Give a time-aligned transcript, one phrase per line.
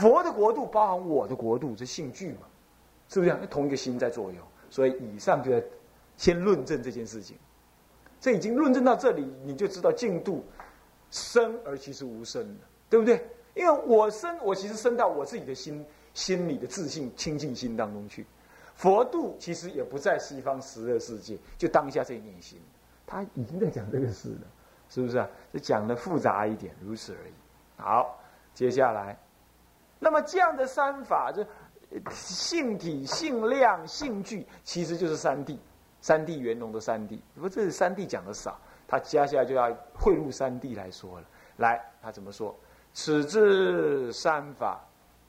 [0.00, 2.46] 佛的国度包含我的国度，这性具嘛，
[3.08, 3.34] 是不是？
[3.50, 4.38] 同一个心在作用，
[4.70, 5.62] 所以以上就在
[6.16, 7.36] 先论证这件事情。
[8.20, 10.44] 这已经论证到这里，你就知道净度
[11.10, 13.26] 生而其实无生了，对不对？
[13.54, 15.84] 因为我生，我其实生到我自己的心
[16.14, 18.24] 心里的自信清净心当中去。
[18.74, 22.58] 佛度其实也不在西方十二世界，就当下这一念心，
[23.06, 24.46] 他已经在讲这个事了，
[24.88, 25.28] 是不是啊？
[25.52, 27.32] 这讲的复杂一点，如此而已。
[27.76, 28.18] 好，
[28.54, 29.18] 接下来，
[30.02, 31.46] 那么这样的三法，就
[32.10, 35.56] 性体、性量、性具，其实就是三谛，
[36.00, 37.20] 三谛圆融的三谛。
[37.36, 41.26] 不过这是三谛讲的少，他接下来就要汇入三谛来说了。
[41.58, 42.52] 来，他怎么说？
[42.92, 44.80] 此之三法，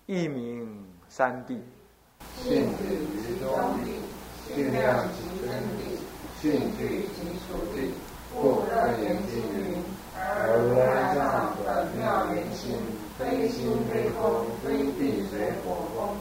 [0.07, 1.59] 一名三谛。
[2.41, 4.01] 性质于中地，
[4.55, 5.99] 性量即真地，
[6.41, 7.93] 性具即属地。
[8.33, 9.83] 故楞严经云：
[10.17, 12.73] 而如来藏本妙圆心，
[13.23, 16.11] 非心非空，非地水火风，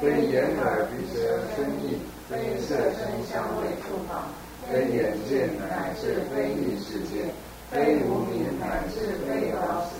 [0.00, 1.98] 非眼耳鼻舌身意，
[2.30, 4.28] 非色声香味触法，
[4.70, 7.34] 非眼见乃至非意识界，
[7.68, 9.96] 非无明乃至非老死，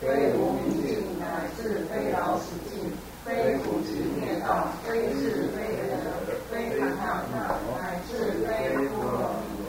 [0.00, 2.90] 非无明尽乃至非老死尽。
[3.26, 8.12] 非苦集灭道，非智非德，非谈那乃至
[8.46, 9.66] 非波罗蜜。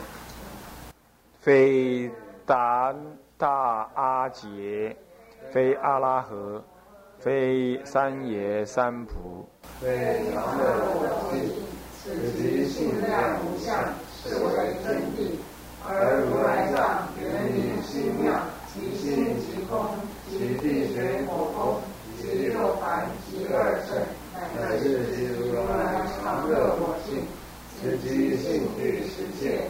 [1.40, 2.08] 非
[2.46, 2.94] 达
[3.36, 4.96] 大阿杰，
[5.50, 6.62] 非阿拉合，
[7.18, 9.48] 非三耶三菩，
[9.80, 11.48] 非常乐我净，
[11.96, 13.74] 此即性量无相，
[14.22, 15.36] 是为真谛。
[15.88, 18.34] 而如来藏圆明心妙，
[18.72, 19.86] 其心即空，
[20.28, 21.80] 其地水火风。
[22.20, 23.94] 其六凡，其二乘，
[24.58, 27.22] 乃至其如来常乐我净，
[27.78, 29.67] 此即性具实界，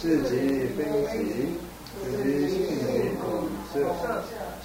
[0.00, 1.58] 是即非即，
[2.04, 3.74] 是即性离苦色，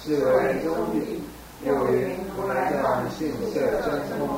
[0.00, 1.20] 是为中地。
[1.66, 4.28] 又云如来藏性色真空，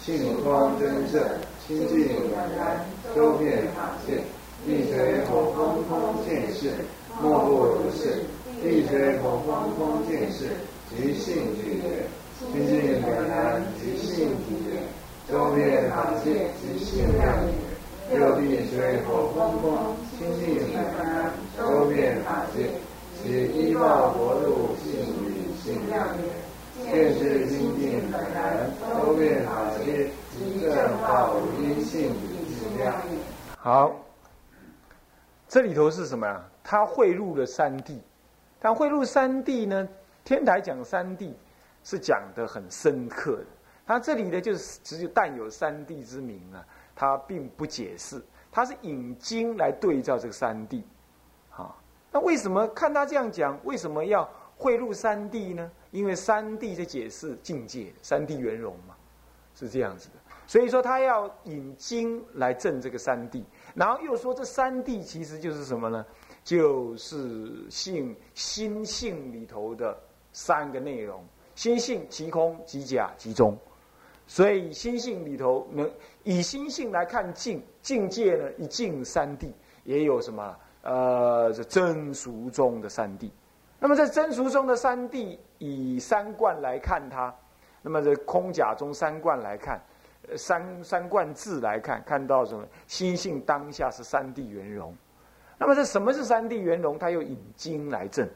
[0.00, 1.20] 性空真色，
[1.66, 4.22] 清净本然，周遍法界。
[4.64, 6.72] 地水火风空见识，
[7.20, 8.24] 莫不如是。
[8.62, 10.46] 地水火风空见识，
[10.88, 12.08] 即性具也；
[12.52, 14.80] 清净本然，即性体也；
[15.30, 17.52] 周遍法界，即性量也。
[18.10, 22.70] 六地水火风空，清净本然，周遍法界，
[23.22, 24.88] 其依报国度性
[25.26, 26.48] 与性量也。
[26.90, 29.12] 见识清净本然，周
[33.56, 33.92] 好。
[35.48, 36.44] 这里头是什么呀？
[36.62, 37.98] 他汇入了三谛，
[38.60, 39.88] 但汇入三谛呢？
[40.22, 41.32] 天台讲三谛
[41.82, 43.46] 是讲的很深刻的。
[43.86, 46.62] 他这里呢，就是只有但有三谛之名啊，
[46.94, 48.22] 他并不解释，
[48.52, 50.82] 他是引经来对照这个三谛。
[51.48, 51.80] 好，
[52.12, 54.28] 那为什么看他这样讲，为什么要
[54.58, 55.70] 汇入三谛呢？
[55.90, 58.76] 因为三谛在解释境界，三谛圆融，
[59.58, 60.14] 是这样子的。
[60.46, 63.42] 所以说他要引经来证这个三谛。
[63.74, 66.06] 然后又说，这三谛其实就是什么呢？
[66.44, 69.98] 就是性心性里头的
[70.32, 71.22] 三个内容：
[71.54, 73.58] 心性即空即假即中。
[74.26, 75.90] 所以心性里头能
[76.22, 78.50] 以心性来看境境界呢？
[78.58, 79.50] 一境三谛
[79.84, 80.56] 也有什么？
[80.82, 83.30] 呃，这真俗中的三谛。
[83.80, 87.30] 那么在真俗中的三谛，以三观来看它；
[87.82, 89.80] 那么这空假中三观来看。
[90.36, 92.66] 三三观字来看，看到什么？
[92.86, 94.94] 心性当下是三谛圆融。
[95.56, 96.98] 那么这什么是三谛圆融？
[96.98, 98.28] 他又引经来证。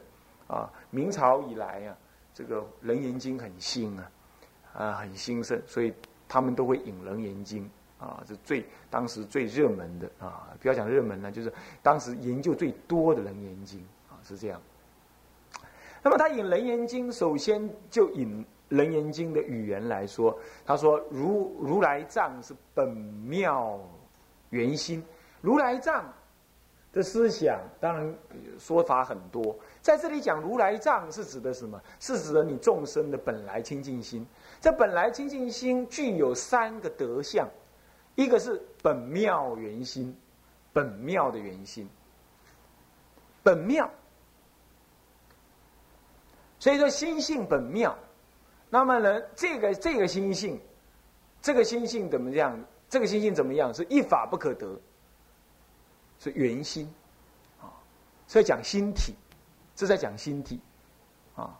[0.47, 1.97] 啊，明朝以来啊，
[2.33, 4.11] 这个《楞严经》很兴啊，
[4.73, 5.93] 啊很兴盛，所以
[6.27, 7.69] 他们都会引《楞严经》
[8.03, 10.49] 啊，是最当时最热门的啊。
[10.59, 13.79] 不要讲热门了，就是当时研究最多的《楞严经》
[14.11, 14.59] 啊，是这样。
[16.01, 18.43] 那么他引《楞严经》，首先就引。
[18.73, 20.35] 《楞严经》的语言来说，
[20.65, 23.79] 他说：“如如来藏是本妙
[24.49, 25.03] 圆心，
[25.41, 26.11] 如来藏
[26.91, 28.15] 的思想当然
[28.57, 29.55] 说法很多。
[29.81, 31.79] 在这里讲如来藏是指的什么？
[31.99, 34.25] 是指的你众生的本来清净心。
[34.59, 37.47] 这本来清净心具有三个德相，
[38.15, 40.15] 一个是本妙圆心，
[40.71, 41.87] 本妙的圆心，
[43.43, 43.87] 本妙。
[46.57, 47.95] 所以说心性本妙。”
[48.73, 50.59] 那么呢，这个这个心性，
[51.43, 52.59] 这个心性怎么样？
[52.89, 53.71] 这个心性怎么样？
[53.71, 54.81] 是一法不可得，
[56.17, 56.91] 是圆心，
[57.61, 57.69] 啊，
[58.25, 59.13] 所以讲心体，
[59.75, 60.59] 这在讲心体，
[61.35, 61.53] 啊，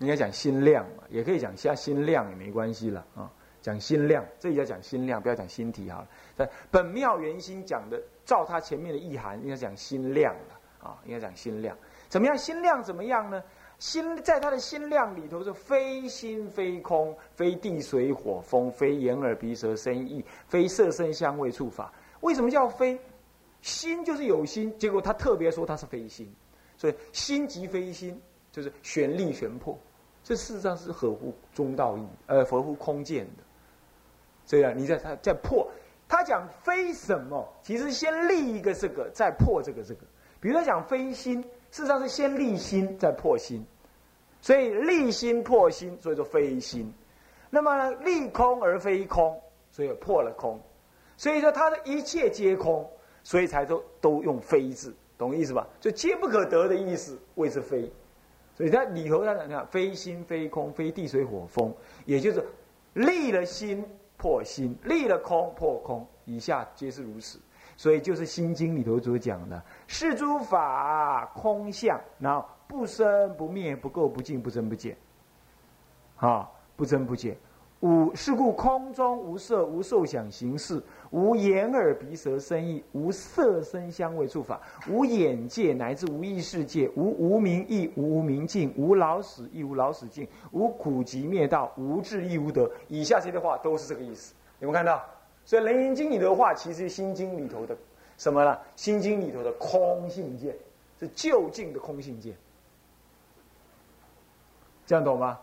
[0.00, 6.08] 应该讲心量嘛，也可以讲下心量也没关系了啊，讲心量，这里要讲心量，不要讲心体好了。
[6.36, 11.74] 在本妙圆心讲的，照他前面的意涵，应该讲心量了啊，应该讲心量。
[12.10, 12.36] 怎么样？
[12.36, 13.42] 心量怎么样呢？
[13.78, 21.92] 心在他的心量里头是非心非空，非地水火风，非眼耳鼻舌身意，非色声香味触法。
[22.20, 22.98] 为什么叫非？
[23.60, 26.30] 心就是有心，结果他特别说他是非心，
[26.76, 28.20] 所以心即非心，
[28.52, 29.78] 就是玄力玄破。
[30.22, 33.42] 这事实上是合乎中道义，呃，合乎空见的。
[34.46, 35.66] 这样，你在他在破，
[36.06, 37.46] 他讲非什么？
[37.62, 40.00] 其实先立一个这个，再破这个这个。
[40.40, 41.42] 比如他讲非心，
[41.74, 43.66] 事实上是先立心，再破心。
[44.40, 46.94] 所以立心破心，所以说非心。
[47.50, 49.36] 那么呢，立空而非空，
[49.72, 50.56] 所以破了空。
[51.16, 52.88] 所以说他的一切皆空，
[53.24, 55.66] 所以才都都用非字，懂意思吧？
[55.80, 57.92] 就皆不可得的意思，谓之非。
[58.56, 61.74] 所以在里头他讲非心非空非地水火风，
[62.04, 62.40] 也就是
[62.92, 63.84] 立了心。
[64.16, 67.40] 破心，立了空，破空，以下皆是如此。
[67.76, 74.96] 所以就是《心经》里头所讲的：是诸法空相，然后不生不灭，不垢不净，不增不减。
[76.16, 77.36] 啊，不增不减。
[77.80, 92.70] 五是故空中无色无受想行识，无眼耳鼻舌身意，无色声香味触法，无眼界乃至无意识界，无无明亦无无明尽，无老死亦无老死尽，无苦集灭道，无智亦无得。
[92.88, 95.04] 以下这些话都是这个意思，有没有看到？
[95.44, 97.76] 所以《楞严经》里的话，其实《心经》里头的
[98.16, 98.54] 什么呢？
[98.76, 100.56] 《心经》里头的空性见，
[100.98, 102.34] 是究竟的空性见，
[104.86, 105.38] 这样懂吗？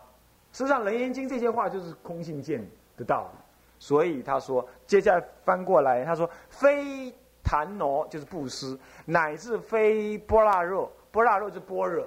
[0.52, 2.62] 实际上，《楞严经》这些话就是空性见
[2.96, 3.38] 的道理，
[3.78, 7.10] 所以他说，接下来翻过来，他说：“非
[7.42, 12.06] 檀挪就是布施，乃至非波那若，波那若就是般若，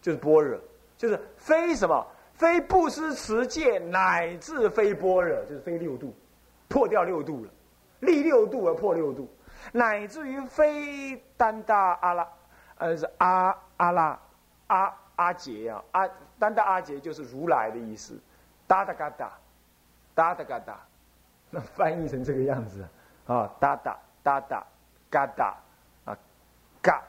[0.00, 0.58] 就是般若，
[0.96, 2.06] 就是非什么？
[2.32, 6.14] 非布施持戒，乃至非般若，就是非六度，
[6.68, 7.50] 破掉六度了，
[8.00, 9.28] 立六度而破六度，
[9.72, 12.28] 乃至于非单大阿拉，
[12.76, 14.20] 呃，是阿阿拉
[14.66, 18.16] 阿阿杰啊阿。”单达阿杰就是如来的意思，
[18.68, 19.32] 达达嘎达，
[20.14, 20.78] 达达嘎达，
[21.50, 22.86] 那翻译成这个样子
[23.26, 24.64] 啊，达达达达
[25.10, 25.56] 嘎达
[26.04, 26.16] 啊，
[26.80, 27.02] 嘎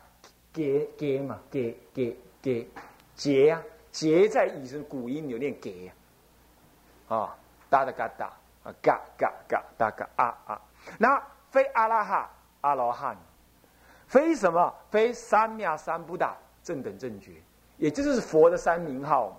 [0.51, 2.67] 给给嘛，给给给
[3.13, 5.91] 结呀，杰在以是古音有念给，
[7.07, 7.37] 啊，
[7.69, 8.33] 达达嘎达
[8.69, 10.61] 啊，嘎嘎嘎达嘎啊啊，
[10.97, 12.29] 那非阿拉哈
[12.61, 13.17] 阿罗汉，
[14.07, 14.73] 非什么？
[14.91, 17.33] 非三藐三不达正等正觉。
[17.77, 19.37] 也就是佛的三名号嘛，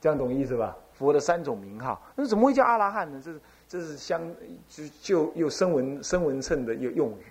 [0.00, 0.76] 这样懂意思吧？
[0.92, 3.20] 佛的三种名号，那怎么会叫阿拉汉呢？
[3.22, 4.22] 这是这是相
[4.68, 7.26] 就就有声闻声闻称的用用语，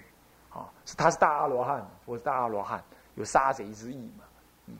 [0.53, 2.83] 啊，是他是大阿罗汉，佛是大阿罗汉，
[3.15, 4.25] 有杀贼之意嘛，
[4.67, 4.75] 嗯，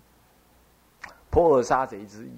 [1.29, 2.37] 破杀贼之意，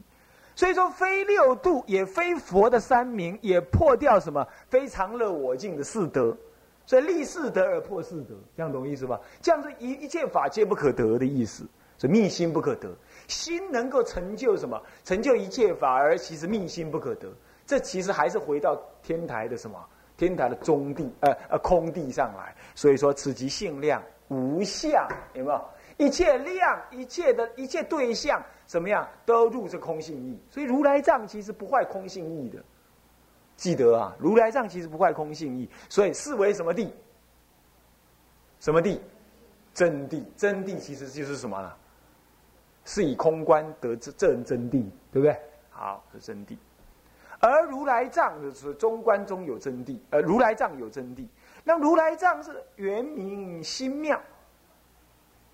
[0.57, 6.35] 所以说非六度，也非佛的三明，也破掉什么非常乐我净的四德，
[6.83, 9.21] 所以立四德而破四德，这样懂意思吧？
[9.39, 11.63] 这样是一一切法皆不可得的意思。
[11.99, 12.91] 所以密心不可得，
[13.27, 14.81] 心能够成就什么？
[15.03, 17.31] 成就一切法，而其实密心不可得。
[17.63, 19.77] 这其实还是回到天台的什么？
[20.17, 22.55] 天台的中地，呃呃空地上来。
[22.73, 25.61] 所以说，此即性量无相，有没有？
[25.97, 30.39] 一切量，一切的一切对象，怎么样都入这空性意。
[30.49, 32.63] 所以如来藏其实不坏空性意的，
[33.55, 35.69] 记得啊，如来藏其实不坏空性意。
[35.89, 36.93] 所以是为什么地？
[38.59, 39.01] 什么地？
[39.73, 41.73] 真谛，真谛其实就是什么呢？
[42.85, 45.37] 是以空观得知正真谛，对不对？
[45.69, 46.57] 好，是真谛。
[47.39, 51.27] 而如来藏是中观中有真谛，呃，如来藏有真谛。
[51.63, 54.19] 那如来藏是圆明心妙，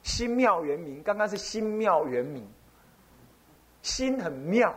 [0.04, 1.02] 心妙圆明。
[1.02, 2.48] 刚刚是心妙圆明，
[3.82, 4.74] 心很妙，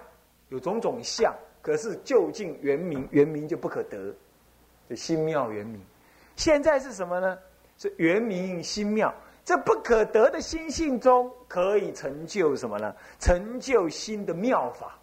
[0.49, 4.15] 有种种相，可是究竟圆明，圆明就不可得，
[4.89, 5.81] 这心妙圆明。
[6.37, 7.39] 现在是什么呢？
[7.77, 9.15] 是圆明心妙。
[9.45, 12.93] 这不可得的心性中，可以成就什么呢？
[13.21, 14.99] 成就心的妙法。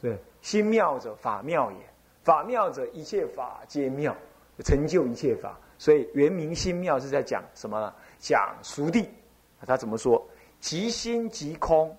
[0.00, 1.78] 对，心妙者法妙也，
[2.22, 4.16] 法妙者一切法皆妙，
[4.64, 5.58] 成就一切法。
[5.78, 7.92] 所以圆明心妙是在讲什么呢？
[8.18, 9.08] 讲熟地。
[9.66, 10.24] 他怎么说？
[10.60, 11.96] 即心即空，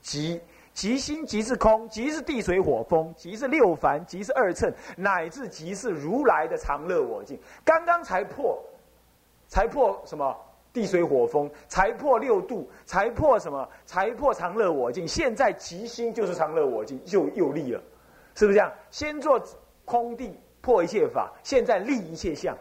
[0.00, 0.40] 即
[0.72, 7.38] 即心即是空，即是地水火风，即是六凡，即是二乘，乃至即是如来的常乐我净。
[7.64, 8.62] 刚刚才破，
[9.48, 10.36] 才破什么？
[10.72, 13.66] 地水火风，才破六度，才破什么？
[13.86, 15.08] 才破常乐我净。
[15.08, 17.80] 现在即心就是常乐我净，又又立了，
[18.34, 18.70] 是不是这样？
[18.90, 19.42] 先做
[19.86, 22.54] 空地破一切法，现在立一切相，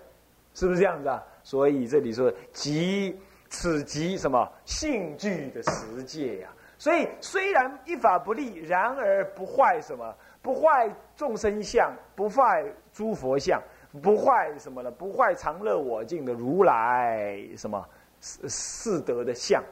[0.55, 1.23] 是不是这样子啊？
[1.43, 3.15] 所以这里说即
[3.49, 6.49] 此即什么性具的实界呀？
[6.77, 10.15] 所以虽然一法不立，然而不坏什么？
[10.41, 13.61] 不坏众生相，不坏诸佛相，
[14.01, 14.91] 不坏什么呢？
[14.91, 17.83] 不坏常乐我净的如来什么
[18.19, 19.63] 四四德的相，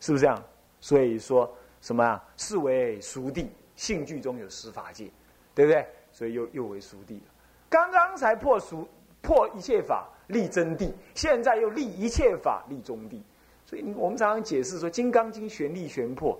[0.00, 0.42] 是不是这样？
[0.80, 2.24] 所以说什么啊？
[2.36, 5.10] 是为熟地，性具中有十法界，
[5.54, 5.86] 对不对？
[6.12, 7.32] 所以又又为熟地了。
[7.68, 8.88] 刚刚才破熟
[9.20, 13.20] 破一切法立真谛，现在又立一切法立中谛。
[13.66, 16.38] 所以我们常常解释说，《金刚经》玄立玄破，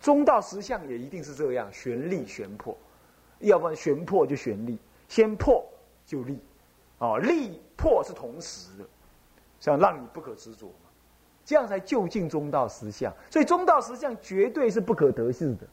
[0.00, 2.76] 中道实相也一定是这样，玄立玄破，
[3.40, 4.78] 要不然玄破就玄立，
[5.08, 5.64] 先破
[6.06, 6.38] 就立，
[6.98, 8.84] 哦，立破是同时的，
[9.60, 10.90] 想让你不可执着嘛，
[11.44, 13.12] 这样才就近中道实相。
[13.30, 15.66] 所以中道实相绝对是不可得势的。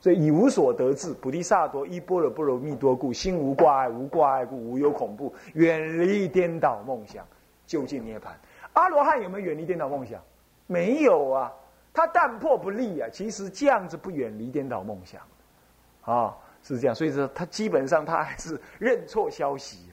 [0.00, 7.26] 所以以无所得智，菩提萨埵依般若波罗蜜多故，心无挂碍，无挂碍故无有恐怖，远离颠倒梦想，
[7.66, 8.28] 就近涅槃。
[8.74, 10.22] 阿罗汉有没有远离颠倒梦想？
[10.68, 11.52] 没有啊，
[11.92, 13.08] 他但破不立啊。
[13.12, 15.20] 其实这样子不远离颠倒梦想，
[16.02, 16.94] 啊，是这样。
[16.94, 19.90] 所以说他基本上他还是认错消息，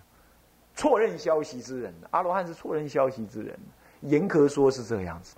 [0.75, 1.91] 错认消息之人。
[2.12, 3.57] 阿罗汉是错认消息之人，
[4.01, 5.35] 严格说是这样子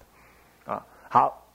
[0.66, 1.46] 的，啊，好，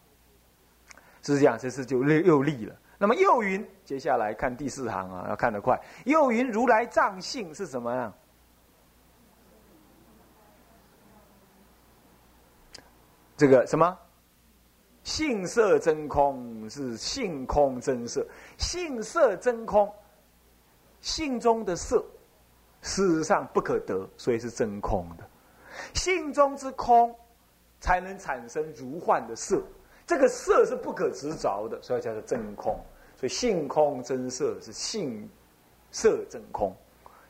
[1.23, 2.75] 是这样，这次就又立了。
[3.02, 5.76] 那么又云，接下来看第四行啊，要看得快。
[6.04, 8.12] 又云如来藏性是什么呀？
[13.37, 13.99] 这个什么
[15.02, 18.25] 性色真空是性空真色，
[18.56, 19.92] 性色真空，
[21.00, 22.04] 性中的色，
[22.82, 25.28] 事实上不可得，所以是真空的。
[25.92, 27.12] 性中之空，
[27.80, 29.61] 才能产生如幻的色。
[30.06, 32.78] 这个色是不可执着的，所以叫做真空。
[33.23, 35.31] 所以性空真色是性
[35.93, 36.75] 色真空，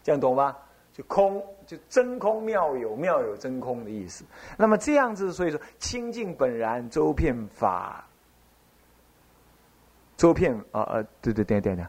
[0.02, 0.56] 这样懂吗？
[0.90, 4.25] 就空就真空妙有，妙有真空的意思。
[4.56, 8.08] 那么这样子，所以说清净本然周遍法，
[10.16, 11.87] 周遍啊啊，对对对对对，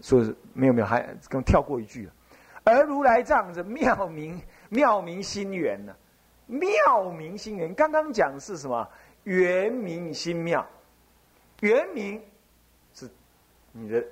[0.00, 2.12] 说是没有没有，还刚跳过一句了。
[2.62, 5.92] 而如来藏着妙明妙明心源呢？
[6.46, 8.88] 妙明心源，刚刚讲是什么？
[9.24, 10.64] 圆明心妙，
[11.62, 12.22] 圆明。
[13.72, 14.04] 你的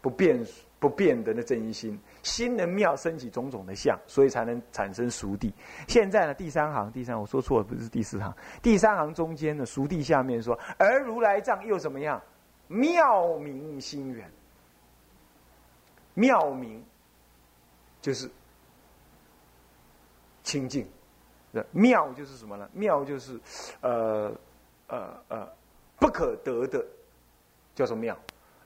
[0.00, 0.44] 不变
[0.78, 5.52] 不变的那真心，心能妙升起种种的相，所以才能产生熟地。
[5.88, 12.22] 现在呢，第三行，第三我说错了，不是第四行，第三行中间的熟地下面说，而如来藏又怎么样？
[12.68, 14.30] 妙明心源，
[16.14, 16.84] 妙明
[18.00, 18.30] 就是
[20.42, 20.86] 清净
[21.72, 22.68] 妙就是什么呢？
[22.72, 23.40] 妙就是
[23.80, 24.32] 呃
[24.86, 25.48] 呃呃
[25.98, 26.84] 不可得的，
[27.74, 28.16] 叫做妙。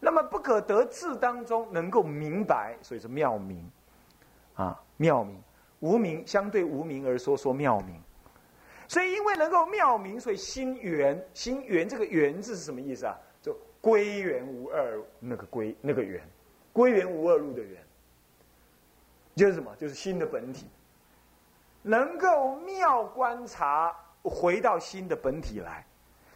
[0.04, 3.70] 那么不可得智当中能够明白，所以是妙明，
[4.54, 5.40] 啊妙明，
[5.78, 8.02] 无明相对无明而说说妙明，
[8.88, 13.16] 所以因为能够妙明，所以心圆心圆这个圆字是什么意思啊？
[13.40, 16.20] 就归元无二那个归那个圆，
[16.72, 17.80] 归元无二路的圆，
[19.36, 19.72] 就是什么？
[19.76, 20.66] 就是心的本体，
[21.80, 23.94] 能够妙观察
[24.24, 25.86] 回到心的本体来，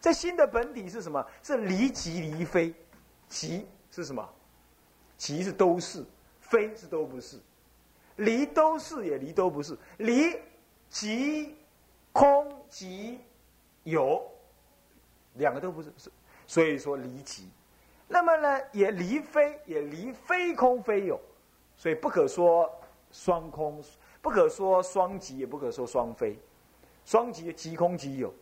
[0.01, 1.27] 这心的本体是什么？
[1.43, 2.73] 是离即离非。
[3.29, 4.29] 即是什么？
[5.17, 6.05] 即是都是，
[6.41, 7.39] 非是都不是。
[8.17, 9.77] 离都是也离都不是。
[9.99, 10.39] 离
[10.89, 11.57] 即
[12.13, 13.21] 空即
[13.83, 14.23] 有，
[15.35, 15.91] 两个都不是，
[16.47, 17.49] 所以说离即。
[18.09, 21.21] 那么呢，也离非，也离非空非有，
[21.77, 22.71] 所以不可说
[23.11, 23.83] 双空，
[24.23, 26.39] 不可说双即，也不可说双非。
[27.05, 28.33] 双即即空即有，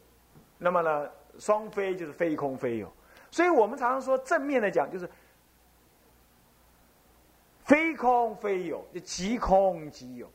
[0.58, 2.92] 那么呢，双非就是非空非有。
[3.34, 5.10] 所以我们常常说，正面的讲就是
[7.64, 10.30] 非空非有，即空即有。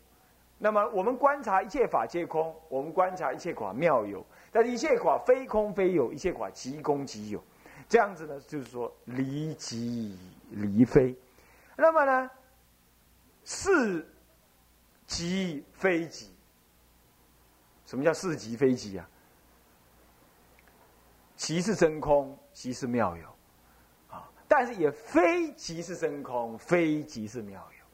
[0.57, 7.41] 那么我们观察一切法皆空，我们观察一切法妙有，但是一切法非空非有，一切法即空即有。
[7.87, 11.15] 这样子呢，就是说离即离非。
[11.77, 12.29] 那么呢，
[13.45, 14.05] 是
[15.07, 16.35] 即非即。
[17.85, 19.09] 什么叫是即非即啊？
[21.37, 23.25] 即是真空，即是妙有，
[24.09, 24.29] 啊！
[24.45, 27.85] 但是也非即是真空，非即是妙有，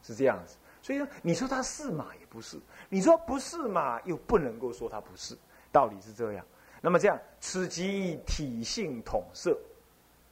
[0.00, 0.56] 是这样子。
[0.80, 2.56] 所以说，你说它是嘛，也不是；
[2.88, 5.36] 你说不是嘛，又不能够说它不是。
[5.72, 6.46] 道理是这样。
[6.80, 9.58] 那么这样，此即体性统摄。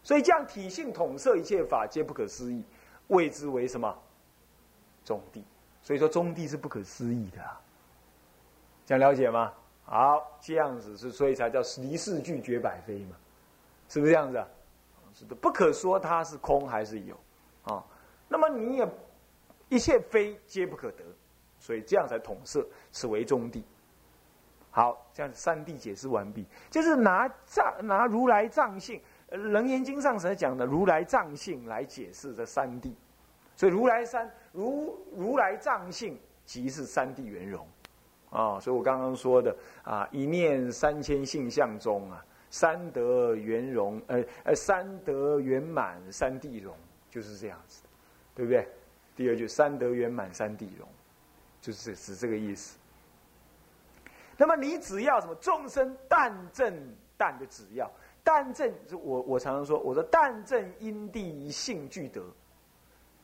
[0.04, 2.62] 所以这样体性统摄一切法，皆不可思议，
[3.09, 3.93] 谓之为什么？
[5.04, 5.45] 中地。
[5.83, 7.40] 所以说，中地是不可思议的。
[8.87, 9.52] 想了解吗？
[9.85, 13.16] 好，这样子是，所以才叫离世俱绝百非嘛，
[13.88, 14.45] 是不是这样子？
[15.17, 17.17] 是的，不可说它是空还是有，
[17.62, 17.85] 啊，
[18.26, 18.88] 那么你也
[19.69, 21.05] 一切非皆不可得，
[21.61, 23.64] 所以这样才统摄，此为中地。
[24.71, 29.00] 好，这样三谛解释完毕，就是拿藏拿如来藏性，
[29.37, 32.93] 《楞严经》上所讲的如来藏性来解释这三谛。
[33.55, 37.64] 所以如来三如如来藏性即是三谛圆融
[38.31, 38.59] 啊。
[38.59, 46.73] 所以我刚刚说的啊，一念三千性相中啊，三德圆融，呃呃，三德圆满，三地融，
[47.11, 47.82] 就是这样子，
[48.32, 48.68] 对不对？
[49.16, 50.87] 第二句三德圆满，三地融，
[51.61, 52.78] 就是指这个意思。
[54.37, 56.73] 那么你只要什么众生但正
[57.16, 57.90] 但的只要
[58.23, 62.23] 但正，我我常常说，我说但正因地性具德，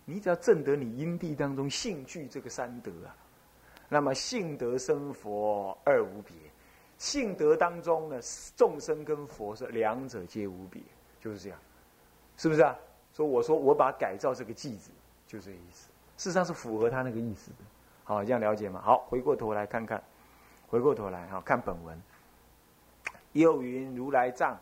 [0.04, 3.14] 你只要正得你因地当中性具这个三德啊，
[3.88, 6.34] 那么性德生佛二无别，
[7.00, 8.20] 性德当中呢，
[8.54, 10.82] 众生跟佛是两者皆无别，
[11.18, 11.58] 就是这样，
[12.36, 12.76] 是不是啊？
[13.10, 14.90] 所以我说我把改造这个句子，
[15.26, 15.88] 就这个意思，
[16.18, 17.56] 事实上是符合他那个意思的，
[18.04, 18.82] 好，这样了解吗？
[18.84, 20.00] 好，回过头来看看。
[20.68, 22.00] 回过头来哈，看本文。
[23.32, 24.56] 又云如来藏，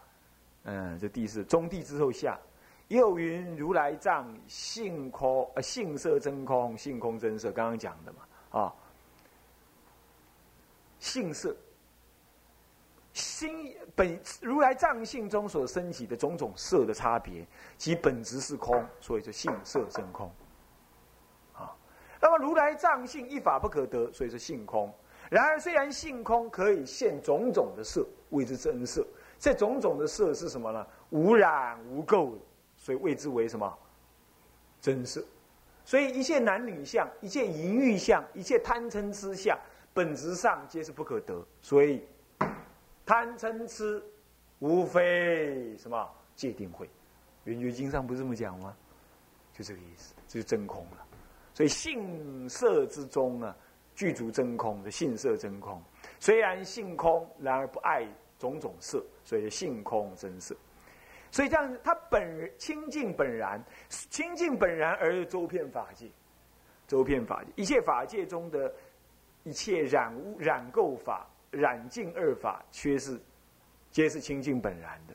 [0.62, 2.38] 嗯，这地是中地之后下。
[2.86, 8.72] 又云如来藏性空，呃，性色真空，性空真色，刚刚讲的嘛，啊，
[11.00, 11.54] 性色，
[13.18, 17.46] 心本如来藏性中所升起的种种色的差别，
[17.76, 20.30] 其本质是空，所以说性色真空。
[21.52, 21.74] 啊，
[22.20, 24.92] 那么如来藏性一法不可得，所以说性空。
[25.30, 29.06] 然而，虽然性空可以现种种的色，谓之真色。
[29.38, 30.86] 这种种的色是什么呢？
[31.10, 32.32] 无染无垢，
[32.76, 33.78] 所以谓之为什么？
[34.80, 35.22] 真色。
[35.84, 39.58] 所以一切男女相、一切淫欲相、一切贪嗔痴相，
[39.92, 41.44] 本质上皆是不可得。
[41.60, 42.06] 所以
[43.08, 44.04] 贪嗔痴，
[44.58, 46.86] 无非什么界定慧。
[47.44, 48.76] 圆觉经上不是这么讲吗？
[49.54, 51.06] 就这个意思，就是真空了。
[51.54, 53.56] 所以性色之中啊。
[53.94, 55.82] 具足真空的性色真空，
[56.20, 58.06] 虽然性空，然而不爱
[58.38, 60.54] 种种色，所以性空真色。
[61.32, 62.22] 所以这样，他本
[62.58, 66.08] 清净本然，清净本然而周遍法界，
[66.86, 68.72] 周遍法界，一切法界中的
[69.42, 73.20] 一切染污染垢法、染净二法，却是
[73.90, 75.14] 皆是清净本然的。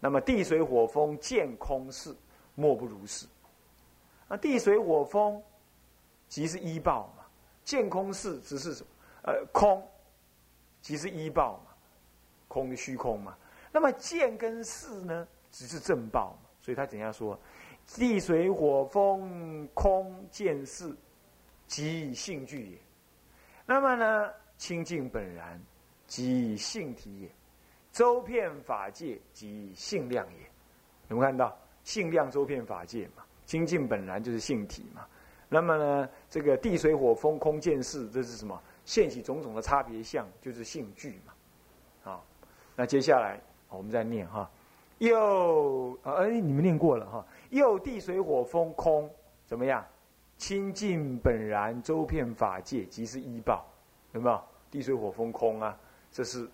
[0.00, 2.14] 那么地水火风见空事，
[2.54, 3.26] 莫不如是。
[4.28, 5.42] 啊，地水火风
[6.28, 7.24] 即是依报嘛。
[7.64, 8.88] 见空是只是什么？
[9.22, 9.82] 呃，空，
[10.82, 11.72] 即是依报嘛，
[12.46, 13.36] 空虚空嘛。
[13.72, 16.48] 那么见跟事呢，只是正报嘛。
[16.60, 17.38] 所以他怎样说？
[17.86, 20.94] 地水火风空见事，
[21.66, 22.78] 即性具也。
[23.66, 25.60] 那么呢，清净本然，
[26.06, 27.28] 即性体也。
[27.92, 30.42] 周遍法界，即性量也。
[31.08, 31.56] 有没有看到？
[31.84, 35.06] 性量周遍法界嘛，清净本然就是性体嘛。
[35.48, 38.58] 那么呢，这个地水火风空见识，这是什么？
[38.84, 41.32] 现起种种的差别相，就是性具嘛。
[42.02, 42.24] 好，
[42.74, 43.38] 那接下来
[43.68, 44.50] 我们再念哈。
[44.98, 47.24] 又啊，哎，你们念过了哈。
[47.50, 49.08] 又地水火风空
[49.46, 49.84] 怎么样？
[50.38, 53.64] 清净本然，周遍法界，即是依报，
[54.12, 54.42] 有没有？
[54.70, 55.78] 地水火风空啊，
[56.14, 56.48] 这是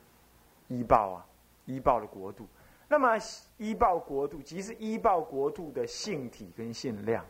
[0.66, 1.26] 依报啊，
[1.66, 2.48] 依报的国度。
[2.88, 3.16] 那么
[3.58, 7.24] 依报国度，即是依报国度的性体跟性量。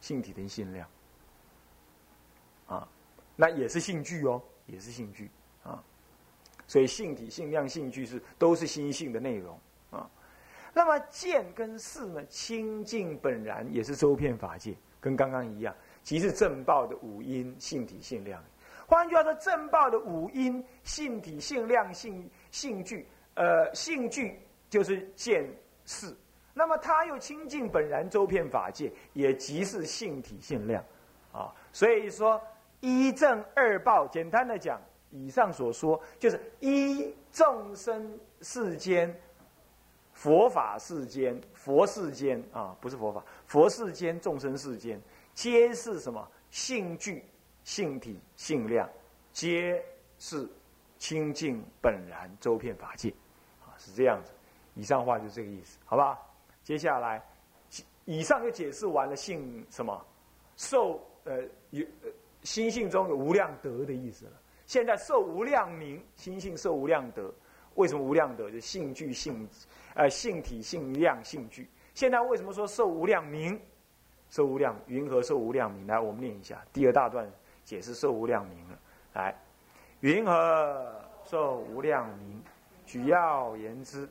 [0.00, 0.88] 性体跟性量，
[2.66, 2.88] 啊，
[3.36, 5.30] 那也是性具哦，也是性具
[5.62, 5.80] 啊，
[6.66, 9.56] 所以性体、性量、性具是都是心性的内容
[9.92, 10.10] 啊。
[10.74, 15.72] 那么见跟事呢，清净本然也是周遍法界，跟刚刚一样，
[16.02, 18.42] 即是正报的五音性体性量。
[18.92, 25.48] 换句话说，正报的五因性体性量性性具，呃，性具就是见
[25.86, 26.14] 事。
[26.52, 30.84] 那么他又清净本然周遍法界，也即是性体性量，
[31.32, 32.38] 啊，所以说
[32.80, 34.78] 一正二报，简单的讲，
[35.08, 39.18] 以上所说就是一众生世间、
[40.12, 45.00] 佛法世间、佛世间啊，不是佛法，佛世间、众生世间，
[45.32, 47.24] 皆是什么性具、
[47.64, 48.88] 性体、性量，
[49.32, 49.82] 皆
[50.18, 50.48] 是
[50.98, 53.08] 清净本然周遍法界，
[53.60, 54.32] 啊，是这样子。
[54.74, 56.34] 以上话就这个意思，好不好？
[56.62, 57.22] 接下来，
[58.04, 60.06] 以上就解释完了性什么
[60.56, 61.84] 受呃有
[62.42, 64.32] 心性中有无量德的意思了。
[64.66, 67.32] 现在受无量名，心性受无量德。
[67.74, 68.50] 为什么无量德？
[68.50, 69.48] 就性具性
[69.94, 71.68] 呃性体性量性具。
[71.94, 73.60] 现在为什么说受无量名？
[74.30, 75.86] 受无量云何受无量名？
[75.86, 77.30] 来，我们念一下第二大段
[77.64, 78.78] 解释受无量名了。
[79.14, 79.34] 来，
[80.00, 80.92] 云何
[81.24, 82.42] 受无量名？
[82.84, 84.08] 举要言之。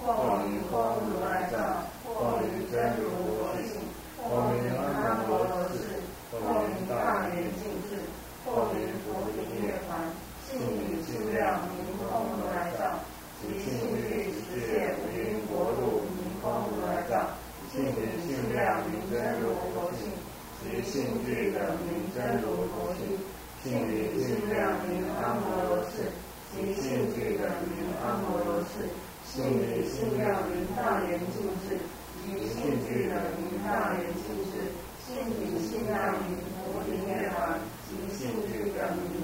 [0.00, 3.80] 或于光如来藏，或于真如我性，
[4.16, 4.56] 或于
[20.98, 23.06] 性质的名真如同性，
[23.62, 26.10] 性理性量名阿摩罗氏，
[26.50, 28.90] 及性质的名阿摩罗氏，
[29.24, 31.78] 性理性量明大圆镜智，
[32.26, 34.74] 及性质的明大圆镜智，
[35.06, 36.34] 性理性量明
[36.66, 39.17] 菩提涅槃，及性质的明。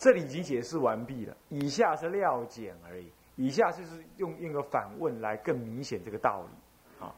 [0.00, 3.12] 这里已经解释完毕了，以下是料简而已。
[3.36, 7.14] 以下就是用用个反问来更明显这个道理啊。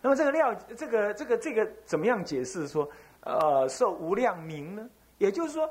[0.00, 2.66] 那么这个料，这个这个这个怎么样解释？
[2.66, 2.88] 说
[3.20, 4.88] 呃，受无量名呢？
[5.18, 5.68] 也就是说，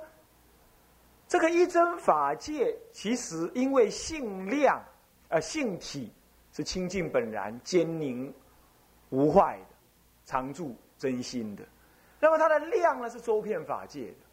[1.28, 4.80] 这个一真法界其实因为性量
[5.30, 6.14] 呃性体
[6.52, 8.32] 是清净本然、坚宁
[9.10, 9.76] 无坏的、
[10.26, 11.64] 常住真心的，
[12.20, 14.25] 那么它的量呢是周遍法界的。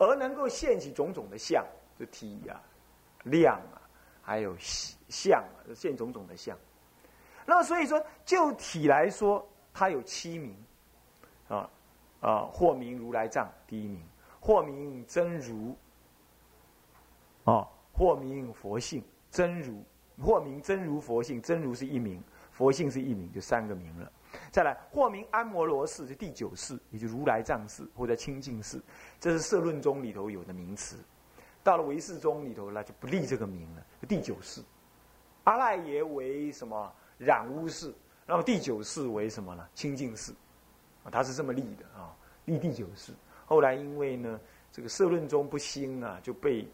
[0.00, 1.62] 而能够现起种种的相，
[1.98, 2.56] 就体啊、
[3.24, 3.84] 量啊，
[4.22, 6.56] 还有相啊，现种种的相。
[7.44, 10.56] 那所以说，就体来说，它有七名
[11.48, 11.68] 啊
[12.20, 14.02] 啊，或名如来藏第一名，
[14.40, 15.76] 或名真如
[17.44, 19.84] 啊，或名佛性真如，
[20.18, 24.10] 或名真如佛性真如是一名，佛性是一名，就三个名了。
[24.50, 28.82] 再来，或名安摩罗氏，就第九世，也就如来藏寺或者清净寺，
[29.18, 30.96] 这是社论中里头有的名词。
[31.62, 33.84] 到了唯识宗里头，那就不立这个名了。
[34.08, 34.62] 第九世，
[35.44, 37.94] 阿赖耶为什么染污寺？
[38.26, 39.68] 那么第九世为什么呢？
[39.74, 40.32] 清净寺，
[41.04, 42.16] 啊，他是这么立的啊，
[42.46, 43.12] 立第九世。
[43.44, 44.40] 后来因为呢，
[44.72, 46.66] 这个社论中不兴啊，就被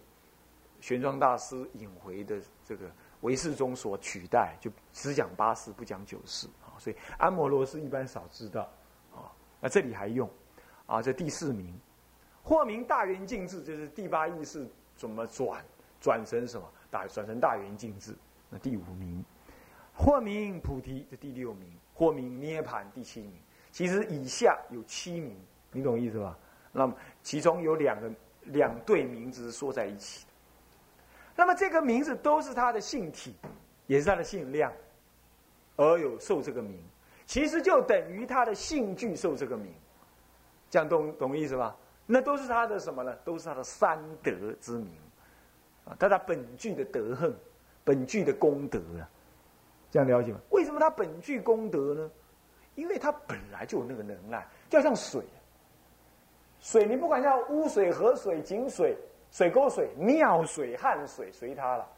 [0.81, 2.91] 玄奘大师引回的这个
[3.23, 6.47] 唯识宗所取代，就只讲八世，不讲九世。
[6.79, 8.69] 所以安摩罗是一般少知道，
[9.15, 10.29] 啊，那这里还用，
[10.87, 11.75] 啊，这第四名，
[12.43, 15.65] 或名大圆净智，就是第八意识怎么转，
[16.01, 18.15] 转成什么大，转成大圆净智，
[18.49, 19.25] 那第五名，
[19.95, 23.33] 或名菩提，这第六名，或名涅盘，第七名。
[23.73, 25.37] 其实以下有七名，
[25.71, 26.39] 你懂意思吧？
[26.73, 28.11] 那么其中有两个
[28.45, 30.27] 两对名字说在一起，
[31.35, 33.35] 那么这个名字都是他的性体，
[33.87, 34.73] 也是他的性量。
[35.77, 36.83] 而有受这个名，
[37.27, 39.73] 其实就等于他的性具受这个名，
[40.71, 41.77] 这样懂懂意思吧？
[42.07, 43.15] 那都是他的什么呢？
[43.25, 44.91] 都是他的三德之名，
[45.85, 47.35] 啊，他的本具的德行，
[47.85, 49.09] 本具的功德啊，
[49.91, 50.39] 这样了解吗？
[50.51, 52.11] 为什么他本具功德呢？
[52.75, 55.23] 因为他本来就有那个能耐，就像水，
[56.61, 58.97] 水你不管叫污水、河水、井水、
[59.31, 61.89] 水沟水、尿水、汗水，随他了，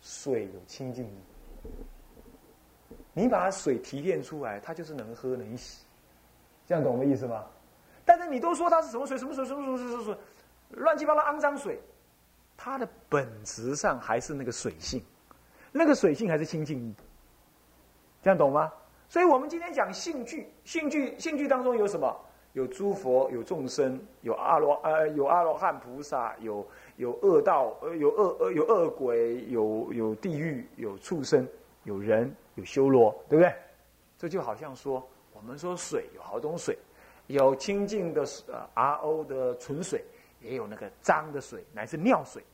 [0.00, 1.18] 水有清净力。
[3.14, 5.86] 你把水提炼出来，它就是能喝能洗，
[6.66, 7.46] 这样懂我的意思吗？
[8.04, 9.16] 但是你都说它是什么水？
[9.16, 9.46] 什么水？
[9.46, 10.16] 什么什么什么水？
[10.70, 11.80] 乱七八糟肮脏水，
[12.56, 15.00] 它的本质上还是那个水性，
[15.72, 16.94] 那个水性还是清净意，
[18.22, 18.70] 这样懂吗？
[19.08, 22.14] 所以我们今天讲性具，性具性具当中有什么？
[22.54, 31.46] 有诸佛，有众生，有阿罗呃，有阿罗汉菩萨，有有恶道，呃，有恶呃有恶鬼，有有地狱，有畜生，
[31.84, 32.34] 有人。
[32.56, 33.52] 有修罗，对不对？
[34.16, 36.78] 这就好像说，我们说水有好多种水，
[37.26, 40.04] 有清净的呃 RO 的纯水，
[40.40, 42.44] 也有那个脏的水，乃至尿水。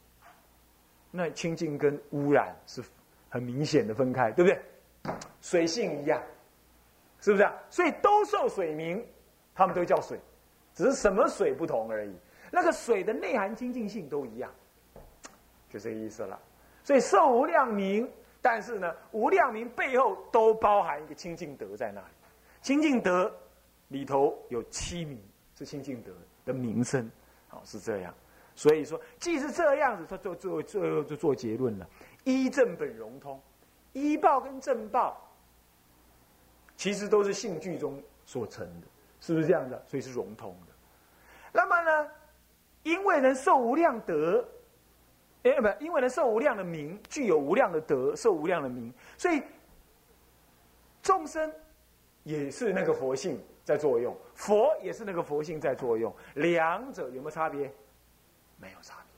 [1.11, 2.83] 那清净跟污染是
[3.29, 5.15] 很明显的分开，对不对？
[5.43, 6.23] 水性一样，
[7.21, 7.55] 是不是啊？
[7.69, 9.07] 所以都受水名，
[9.55, 10.19] 他们都叫水，
[10.73, 12.17] 只是什么水不同而已。
[12.51, 14.51] 那个水的内涵清净性都一样，
[15.69, 16.41] 就这个意思了。
[16.83, 18.11] 所以受无量名。
[18.43, 22.15] 但是呢，无量名背后都包含一个清净德在那里。
[22.63, 23.31] 清净德
[23.89, 25.23] 里头有七名
[25.55, 26.11] 是清净德
[26.45, 27.11] 的名声，
[27.49, 28.15] 好是这样。
[28.55, 31.89] 所以说，既是这样子，他做做最后就做结论了：
[32.25, 33.41] 一正本融通，
[33.93, 35.21] 一报跟正报
[36.77, 38.87] 其实都是性具中所成的，
[39.21, 39.83] 是不是这样的？
[39.87, 40.73] 所以是融通的。
[41.53, 42.11] 那么呢，
[42.85, 44.43] 因为能受无量德。
[45.43, 49.43] 哎，不，因为呢，受无量的名，具有无量的德，受无量的名，所以
[51.03, 51.51] 众生
[52.25, 57.73] 也是那个佛性在作用，佛也是那个佛性在作用，两者有没有差别？
[58.59, 59.11] 没有差别。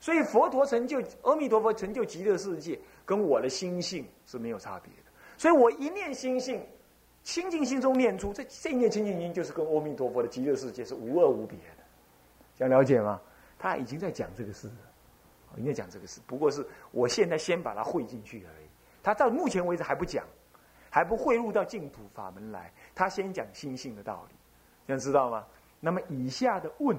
[0.00, 5.10] 所以佛陀成就阿弥陀佛成就极乐世界，跟我的心性是没有差别的。
[5.38, 6.60] 所以我一念心性，
[7.22, 11.84] 清净心中念出这这一念清净心，就是跟阿弥陀佛的极乐世界是无二无别的。
[12.58, 13.20] 想了解吗？
[13.58, 14.74] 他已经在讲这个事了。
[15.56, 18.66] 人家讲这个事，不过是我现在先把它汇进去而已。
[19.02, 20.24] 他到目前为止还不讲，
[20.90, 22.72] 还不汇入到净土法门来。
[22.94, 24.34] 他先讲心性的道理，
[24.86, 25.46] 这样知道吗？
[25.80, 26.98] 那么以下的问，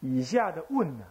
[0.00, 1.04] 以下的问呢，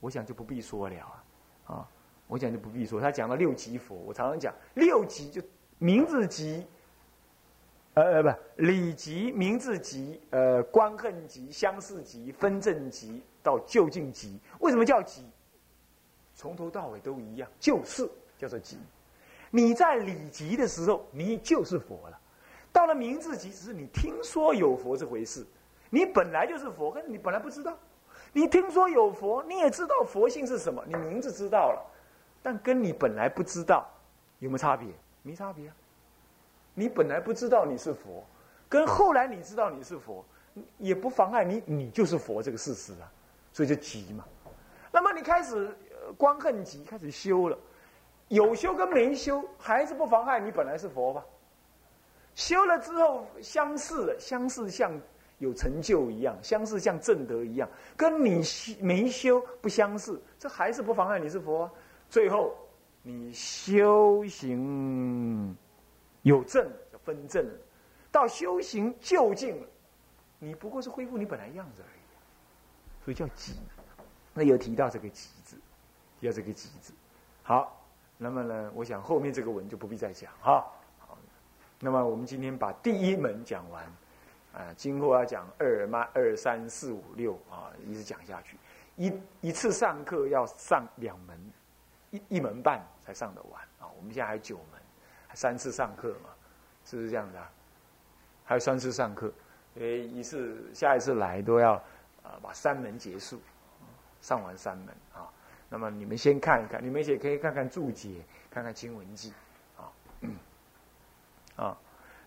[0.00, 1.24] 我想就不必说了啊。
[1.66, 1.88] 啊，
[2.26, 5.42] 我讲就不必说，他讲到六级佛，我常常讲六级就
[5.78, 6.66] 名字级，
[7.94, 14.40] 呃呃不，理级、名字级、呃观恨级、相似级、分正级到究竟级。
[14.66, 15.24] 为什么叫级？
[16.34, 18.76] 从头到尾都一样，就是叫做级。
[19.48, 22.18] 你在理级的时候，你就是佛了；
[22.72, 25.46] 到了名字级，只是你听说有佛这回事，
[25.88, 27.78] 你本来就是佛，可是你本来不知道。
[28.32, 31.80] 你听说有佛，你也知道佛性是什么，你名字知道了。
[32.42, 33.88] 但跟你本来不知道
[34.40, 34.88] 有没有差别？
[35.22, 35.76] 没差别啊！
[36.74, 38.26] 你本来不知道你是佛，
[38.68, 40.24] 跟后来你知道你是佛，
[40.76, 43.10] 也不妨碍你，你就是佛这个事实啊。
[43.52, 44.26] 所以就急嘛。
[45.16, 45.74] 你开始
[46.18, 47.58] 观恨极，开始修了，
[48.28, 51.24] 有修跟没修还是不妨碍你本来是佛吧？
[52.34, 54.92] 修了之后相似了，相似像
[55.38, 58.42] 有成就一样，相似像正德一样，跟你
[58.78, 61.70] 没修不相似，这还是不妨碍你是佛。
[62.10, 62.54] 最后，
[63.02, 65.56] 你修行
[66.22, 67.54] 有正，就分正了；
[68.12, 69.66] 到修行就近了，
[70.38, 72.00] 你不过是恢复你本来样子而已。
[73.02, 73.54] 所以叫极。
[74.36, 75.56] 那有提到这个极字，
[76.20, 76.92] 提到这个极字。
[77.42, 77.82] 好，
[78.18, 80.64] 那么呢，我想后面这个文就不必再讲哈。
[80.98, 81.16] 好，
[81.80, 83.84] 那么我们今天把第一门讲完，
[84.52, 88.58] 啊，今后要讲二、嘛二、三、四、五、六啊，一直讲下去。
[88.96, 91.40] 一一次上课要上两门。
[92.12, 93.90] 一一门半才上得完啊！
[93.98, 94.80] 我们现在还九门，
[95.26, 96.30] 还三次上课嘛，
[96.84, 97.42] 是不是这样的？
[98.44, 99.30] 还有三次上课，
[99.74, 101.72] 因为一次下一次来都要
[102.22, 103.40] 啊把三门结束，
[104.26, 105.30] 上完三门啊。
[105.68, 109.32] 那么你们先看一看，你们也可以看看注解，看看经文记
[109.76, 109.86] 啊。
[111.54, 111.78] 啊，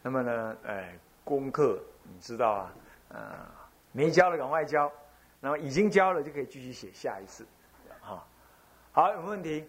[0.01, 2.73] 那么呢，哎，功课你知道啊？
[3.09, 3.45] 呃，
[3.91, 4.89] 没交的赶快交，
[5.41, 7.45] 那么已经交了就可以继续写下一次。
[8.93, 9.67] 好，有问题？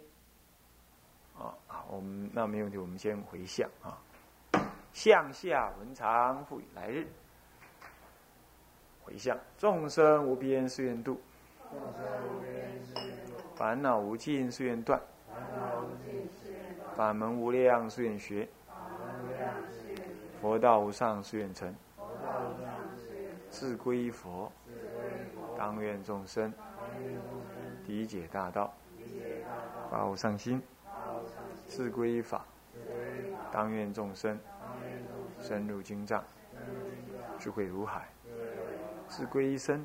[1.36, 3.98] 啊，好，我们那没问题，我们先回向啊。
[4.92, 7.06] 向下文长复以来日，
[9.02, 11.20] 回向众生无边誓愿度，
[13.54, 15.00] 烦恼无尽誓愿断，
[16.96, 18.48] 法门无量誓愿学，
[20.40, 21.74] 佛道无上誓愿成，
[23.50, 24.50] 自归佛，
[25.58, 26.52] 当愿众生。
[27.86, 28.72] 理解大道。
[29.90, 30.62] 发无上心，
[31.66, 32.44] 自归法，
[33.50, 34.38] 当愿众生。
[35.40, 36.22] 深入经藏，
[37.38, 38.02] 智慧如海；
[39.08, 39.84] 自归身，